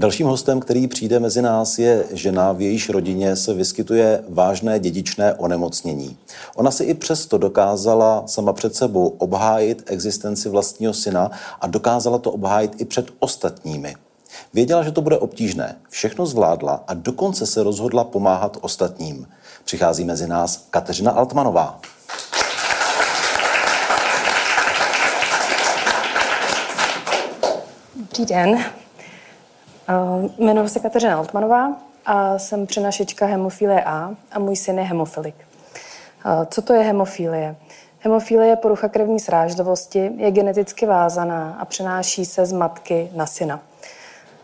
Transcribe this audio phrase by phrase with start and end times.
[0.00, 5.34] Dalším hostem, který přijde mezi nás, je žena, v jejíž rodině se vyskytuje vážné dědičné
[5.34, 6.16] onemocnění.
[6.56, 11.30] Ona si i přesto dokázala sama před sebou obhájit existenci vlastního syna
[11.60, 13.96] a dokázala to obhájit i před ostatními.
[14.54, 19.28] Věděla, že to bude obtížné, všechno zvládla a dokonce se rozhodla pomáhat ostatním.
[19.64, 21.80] Přichází mezi nás Kateřina Altmanová.
[27.96, 28.64] Dobrý den.
[30.38, 31.72] Jmenuji se Kateřina Altmanová
[32.06, 35.34] a jsem přenašečka hemofilie A a můj syn je hemofilik.
[36.46, 37.56] Co to je hemofilie?
[37.98, 43.60] Hemofilie je porucha krevní srážlivosti, je geneticky vázaná a přenáší se z matky na syna.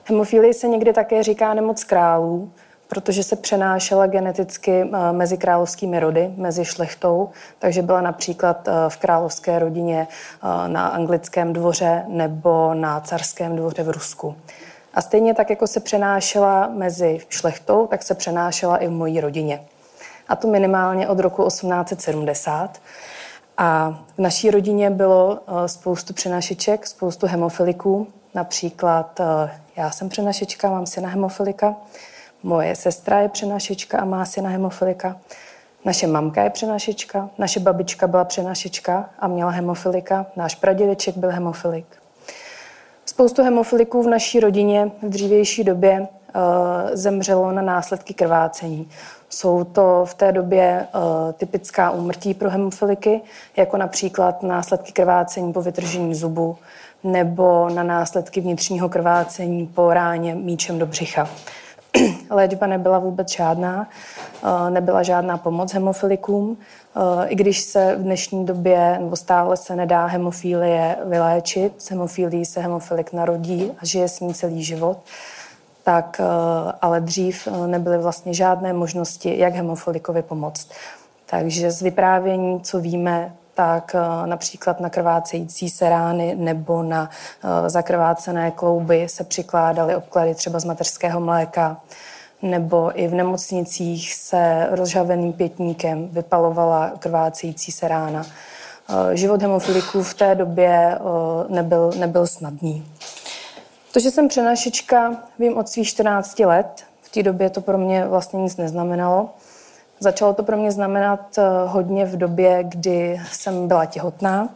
[0.05, 2.51] Hemofilie se někdy také říká nemoc králů,
[2.89, 10.09] protože se přenášela geneticky mezi královskými rody, mezi šlechtou, takže byla například v královské rodině
[10.67, 14.37] na anglickém dvoře nebo na carském dvoře v Rusku.
[14.95, 19.61] A stejně tak, jako se přenášela mezi šlechtou, tak se přenášela i v mojí rodině.
[20.29, 22.81] A to minimálně od roku 1870.
[23.59, 28.07] A v naší rodině bylo eh, spoustu přenašeček, spoustu hemofiliků.
[28.35, 31.77] Například eh, já jsem přenašečka, mám syna hemofilika.
[32.43, 35.17] Moje sestra je přenašečka a má syna hemofilika.
[35.85, 40.27] Naše mamka je přenašečka, naše babička byla přenašečka a měla hemofilika.
[40.37, 41.87] Náš pradědeček byl hemofilik.
[43.15, 46.07] Spoustu hemofiliků v naší rodině v dřívější době uh,
[46.93, 48.89] zemřelo na následky krvácení.
[49.29, 53.21] Jsou to v té době uh, typická úmrtí pro hemofiliky,
[53.57, 56.57] jako například následky krvácení po vytržení zubu
[57.05, 61.29] nebo na následky vnitřního krvácení po ráně míčem do břicha.
[62.31, 63.89] Léčba nebyla vůbec žádná,
[64.43, 66.57] uh, nebyla žádná pomoc hemofilikům.
[66.97, 72.45] Eh, I když se v dnešní době nebo stále se nedá hemofilie vyléčit, s hemofílií
[72.45, 74.99] se hemofilik narodí a žije s ní celý život,
[75.83, 76.25] tak eh,
[76.81, 80.69] ale dřív eh, nebyly vlastně žádné možnosti, jak hemofilikovi pomoct.
[81.27, 87.11] Takže z vyprávění, co víme, tak například na krvácející se rány nebo na
[87.67, 91.81] zakrvácené klouby se přikládaly obklady třeba z mateřského mléka
[92.43, 98.27] nebo i v nemocnicích se rozžaveným pětníkem vypalovala krvácející se rána.
[98.89, 100.99] Eh, život hemofiliků v té době eh,
[101.49, 102.87] nebyl, nebyl snadný.
[103.93, 106.85] To, že jsem přenašička, vím od svých 14 let.
[107.01, 109.31] V té době to pro mě vlastně nic neznamenalo.
[110.05, 114.49] Začalo to pro mě znamenat eh, hodně v době, kdy jsem byla těhotná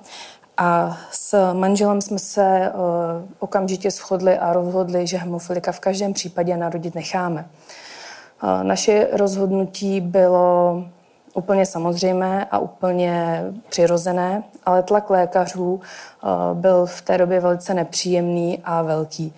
[0.56, 2.72] a s manželem jsme se
[3.38, 7.46] okamžitě shodli a rozhodli, že hemofilika v každém případě narodit necháme.
[8.62, 10.84] Naše rozhodnutí bylo
[11.34, 15.80] úplně samozřejmé a úplně přirozené, ale tlak lékařů
[16.54, 19.34] byl v té době velice nepříjemný a velký.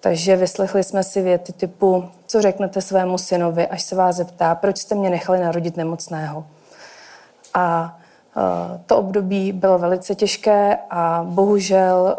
[0.00, 4.78] Takže vyslechli jsme si věty typu, co řeknete svému synovi, až se vás zeptá, proč
[4.78, 6.46] jste mě nechali narodit nemocného.
[7.54, 7.96] A
[8.86, 12.16] to období bylo velice těžké a bohužel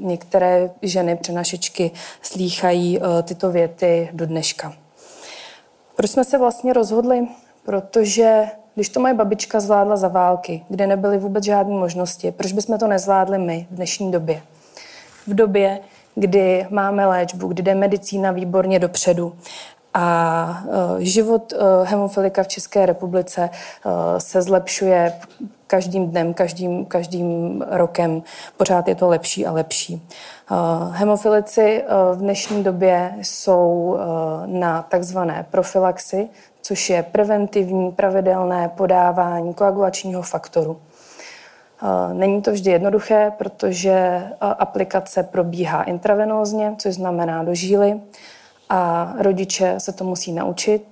[0.00, 1.90] některé ženy přenašečky
[2.22, 4.72] slýchají tyto věty do dneška.
[5.96, 7.28] Proč jsme se vlastně rozhodli?
[7.64, 8.44] Protože
[8.74, 12.86] když to moje babička zvládla za války, kde nebyly vůbec žádné možnosti, proč bychom to
[12.86, 14.42] nezvládli my v dnešní době?
[15.26, 15.80] V době,
[16.14, 19.34] kdy máme léčbu, kdy jde medicína výborně dopředu
[19.94, 25.12] a uh, život uh, hemofilika v České republice uh, se zlepšuje
[25.66, 28.22] každým dnem, každým, každým rokem.
[28.56, 30.08] Pořád je to lepší a lepší.
[30.90, 33.98] Hemofilici v dnešní době jsou
[34.46, 36.28] na takzvané profilaxi,
[36.62, 40.80] což je preventivní pravidelné podávání koagulačního faktoru.
[42.12, 48.00] Není to vždy jednoduché, protože aplikace probíhá intravenózně, což znamená do žíly
[48.68, 50.84] a rodiče se to musí naučit,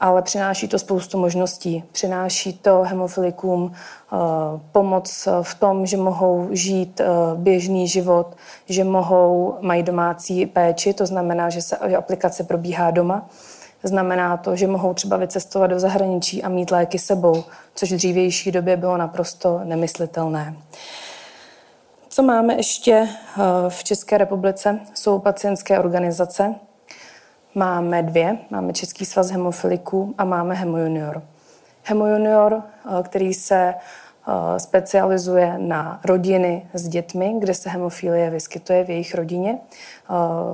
[0.00, 1.84] ale přináší to spoustu možností.
[1.92, 4.16] Přináší to hemofilikům eh,
[4.72, 8.36] pomoc v tom, že mohou žít eh, běžný život,
[8.68, 13.28] že mohou, mají domácí péči, to znamená, že se aplikace probíhá doma.
[13.82, 17.44] Znamená to, že mohou třeba vycestovat do zahraničí a mít léky sebou,
[17.74, 20.56] což v dřívější době bylo naprosto nemyslitelné.
[22.08, 26.54] Co máme ještě eh, v České republice, jsou pacientské organizace,
[27.54, 28.38] máme dvě.
[28.50, 31.22] Máme Český svaz hemofiliků a máme Hemo Junior.
[31.82, 32.62] Hemo Junior,
[33.02, 33.74] který se
[34.56, 39.58] specializuje na rodiny s dětmi, kde se hemofilie vyskytuje v jejich rodině.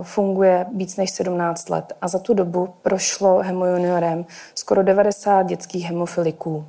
[0.03, 6.65] Funguje víc než 17 let a za tu dobu prošlo hemojuniorem skoro 90 dětských hemofiliků.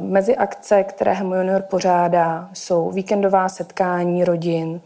[0.00, 4.80] Mezi akce, které Hemo Junior pořádá, jsou víkendová setkání rodin,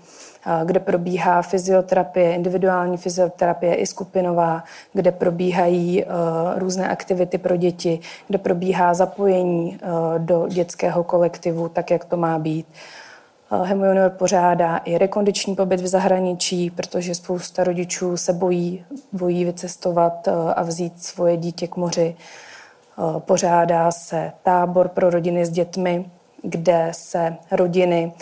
[0.64, 6.04] kde probíhá fyzioterapie, individuální fyzioterapie i skupinová, kde probíhají
[6.56, 9.78] různé aktivity pro děti, kde probíhá zapojení
[10.18, 12.66] do dětského kolektivu, tak jak to má být.
[13.62, 20.28] Hemo Junior pořádá i rekondiční pobyt v zahraničí, protože spousta rodičů se bojí, bojí vycestovat
[20.56, 22.16] a vzít svoje dítě k moři.
[23.18, 26.10] Pořádá se tábor pro rodiny s dětmi,
[26.42, 28.12] kde se rodiny,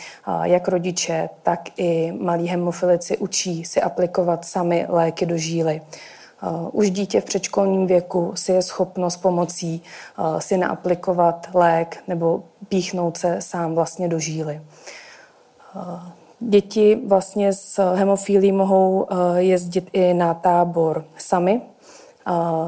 [0.42, 5.82] jak rodiče, tak i malí hemofilici učí si aplikovat sami léky do žíly.
[6.72, 9.82] Už dítě v předškolním věku si je schopno s pomocí
[10.38, 14.62] si naaplikovat lék nebo píchnout se sám vlastně do žíly.
[16.40, 19.06] Děti vlastně s hemofílí mohou
[19.36, 21.60] jezdit i na tábor sami,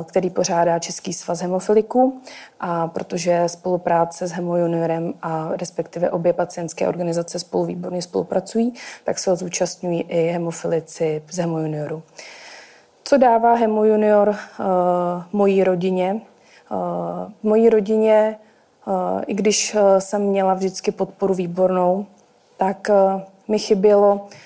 [0.07, 2.21] který pořádá Český svaz hemofiliků.
[2.61, 8.75] A protože spolupráce s Hemo Juniorem a respektive obě pacientské organizace spolu výborně spolupracují,
[9.05, 12.03] tak se zúčastňují i hemofilici z Hemo Junioru.
[13.05, 14.37] Co dává Hemo Junior uh,
[15.33, 16.21] mojí rodině?
[16.71, 16.79] Uh,
[17.43, 18.37] mojí rodině,
[18.87, 18.95] uh,
[19.27, 22.07] i když jsem měla vždycky podporu výbornou,
[22.57, 22.91] tak
[23.49, 24.39] mi chybělo chyb,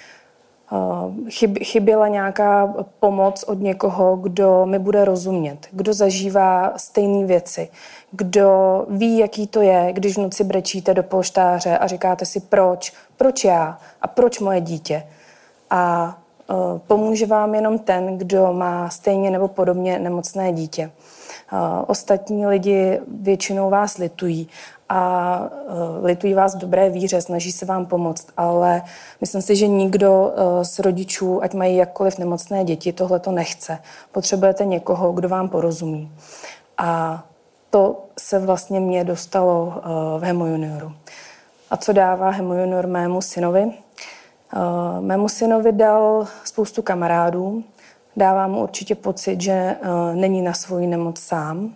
[1.62, 7.68] chyběla nějaká pomoc od někoho, kdo mi bude rozumět, kdo zažívá stejné věci,
[8.10, 12.92] kdo ví, jaký to je, když v noci brečíte do polštáře a říkáte si proč,
[13.16, 15.06] proč já a proč moje dítě.
[15.70, 16.16] A
[16.86, 20.90] pomůže vám jenom ten, kdo má stejně nebo podobně nemocné dítě.
[21.52, 24.48] Uh, ostatní lidi většinou vás litují
[24.88, 25.40] a
[25.98, 28.82] uh, litují vás v dobré víře, snaží se vám pomoct, ale
[29.20, 30.32] myslím si, že nikdo
[30.62, 33.78] z rodičů, ať mají jakkoliv nemocné děti, tohle to nechce.
[34.12, 36.12] Potřebujete někoho, kdo vám porozumí.
[36.78, 37.22] A
[37.70, 39.82] to se vlastně mě dostalo
[40.18, 40.92] v Hemo Junioru.
[41.70, 43.83] A co dává Hemo Junior mému synovi?
[44.56, 47.64] Uh, mému synovi dal spoustu kamarádů,
[48.16, 51.74] dává mu určitě pocit, že uh, není na svoji nemoc sám,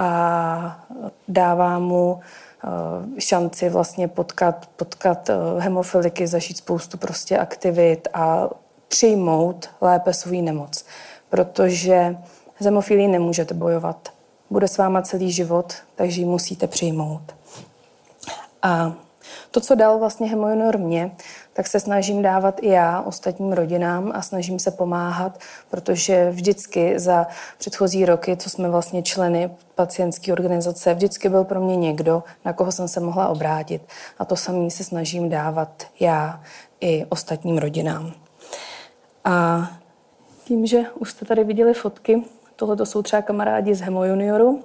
[0.00, 0.86] a
[1.28, 2.20] dává mu
[2.64, 8.48] eh, šanci vlastně potkat, potkat eh, hemofiliky, zažít spoustu prostě aktivit a
[8.88, 10.84] přijmout lépe svou nemoc.
[11.28, 12.16] Protože
[12.60, 14.08] s hemofilí nemůžete bojovat.
[14.50, 17.34] Bude s váma celý život, takže ji musíte přijmout.
[18.62, 18.92] A
[19.50, 21.10] to, co dal vlastně Hemojunor mě,
[21.52, 25.38] tak se snažím dávat i já ostatním rodinám a snažím se pomáhat,
[25.70, 27.26] protože vždycky za
[27.58, 32.72] předchozí roky, co jsme vlastně členy pacientské organizace, vždycky byl pro mě někdo, na koho
[32.72, 33.82] jsem se mohla obrátit.
[34.18, 36.40] A to samý se snažím dávat já
[36.80, 38.12] i ostatním rodinám.
[39.24, 39.66] A
[40.44, 42.24] tím, že už jste tady viděli fotky,
[42.56, 44.64] tohle to jsou třeba kamarádi z Hemo Junioru,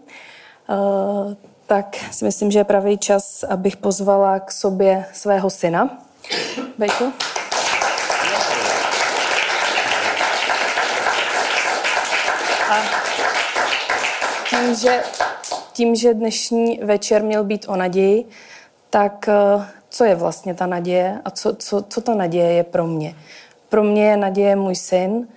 [0.69, 1.35] eh,
[1.67, 5.97] tak si myslím, že je pravý čas, abych pozvala k sobě svého syna.
[6.77, 7.13] Bejku.
[12.69, 12.83] A
[14.49, 15.03] tím že,
[15.73, 18.25] tím, že dnešní večer měl být o naději,
[18.89, 22.87] tak eh, co je vlastně ta naděje a co, co, co ta naděje je pro
[22.87, 23.15] mě?
[23.69, 25.27] Pro mě je naděje můj syn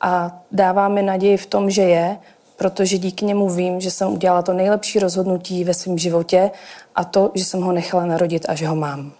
[0.00, 2.18] a dává mi naději v tom, že je,
[2.60, 6.50] protože díky němu vím, že jsem udělala to nejlepší rozhodnutí ve svém životě
[6.94, 9.12] a to, že jsem ho nechala narodit a že ho mám.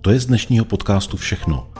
[0.00, 1.79] To je z dnešního podcastu všechno.